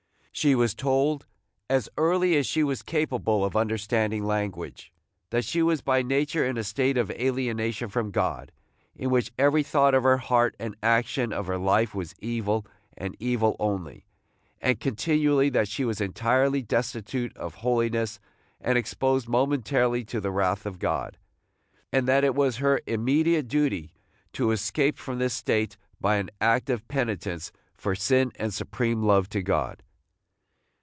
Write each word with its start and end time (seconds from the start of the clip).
She 0.33 0.55
was 0.55 0.73
told, 0.73 1.27
as 1.69 1.87
early 1.97 2.35
as 2.35 2.47
she 2.47 2.63
was 2.63 2.81
capable 2.81 3.45
of 3.45 3.55
understanding 3.55 4.25
language, 4.25 4.91
that 5.29 5.43
she 5.45 5.61
was 5.61 5.81
by 5.81 6.01
nature 6.01 6.43
in 6.43 6.57
a 6.57 6.63
state 6.63 6.97
of 6.97 7.11
alienation 7.11 7.89
from 7.89 8.09
God, 8.09 8.51
in 8.95 9.11
which 9.11 9.33
every 9.37 9.61
thought 9.61 9.93
of 9.93 10.01
her 10.01 10.17
heart 10.17 10.55
and 10.57 10.75
action 10.81 11.31
of 11.31 11.45
her 11.45 11.59
life 11.59 11.93
was 11.93 12.15
evil, 12.19 12.65
and 12.97 13.15
evil 13.19 13.55
only; 13.59 14.05
and 14.61 14.79
continually 14.79 15.49
that 15.49 15.67
she 15.67 15.85
was 15.85 16.01
entirely 16.01 16.63
destitute 16.63 17.35
of 17.37 17.55
holiness 17.55 18.19
and 18.59 18.79
exposed 18.79 19.27
momently 19.27 20.03
to 20.05 20.19
the 20.19 20.31
wrath 20.31 20.65
of 20.65 20.79
God; 20.79 21.17
and 21.91 22.07
that 22.07 22.23
it 22.23 22.33
was 22.33 22.55
her 22.57 22.79
immediate 22.87 23.47
duty 23.49 23.93
to 24.33 24.49
escape 24.51 24.97
from 24.97 25.19
this 25.19 25.35
state 25.35 25.77
by 25.99 26.15
an 26.15 26.31
act 26.39 26.67
of 26.71 26.87
penitence 26.87 27.51
for 27.75 27.93
sin 27.93 28.31
and 28.37 28.53
supreme 28.53 29.03
love 29.03 29.29
to 29.29 29.43
God. 29.43 29.83